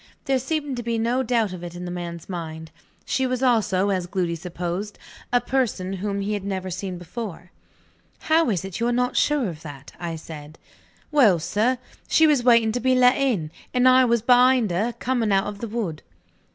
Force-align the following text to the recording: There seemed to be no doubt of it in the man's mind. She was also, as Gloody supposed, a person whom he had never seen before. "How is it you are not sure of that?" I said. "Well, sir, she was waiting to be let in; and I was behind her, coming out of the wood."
There 0.25 0.39
seemed 0.39 0.77
to 0.77 0.81
be 0.81 0.97
no 0.97 1.21
doubt 1.21 1.53
of 1.53 1.63
it 1.63 1.75
in 1.75 1.85
the 1.85 1.91
man's 1.91 2.27
mind. 2.27 2.71
She 3.05 3.27
was 3.27 3.43
also, 3.43 3.91
as 3.91 4.07
Gloody 4.07 4.33
supposed, 4.35 4.97
a 5.31 5.39
person 5.39 5.93
whom 5.93 6.21
he 6.21 6.33
had 6.33 6.43
never 6.43 6.71
seen 6.71 6.97
before. 6.97 7.51
"How 8.21 8.49
is 8.49 8.65
it 8.65 8.79
you 8.79 8.87
are 8.87 8.91
not 8.91 9.15
sure 9.15 9.47
of 9.47 9.61
that?" 9.61 9.91
I 9.99 10.15
said. 10.15 10.57
"Well, 11.11 11.37
sir, 11.37 11.77
she 12.07 12.25
was 12.25 12.43
waiting 12.43 12.71
to 12.71 12.79
be 12.79 12.95
let 12.95 13.15
in; 13.17 13.51
and 13.75 13.87
I 13.87 14.03
was 14.05 14.23
behind 14.23 14.71
her, 14.71 14.93
coming 14.97 15.31
out 15.31 15.45
of 15.45 15.59
the 15.59 15.67
wood." 15.67 16.01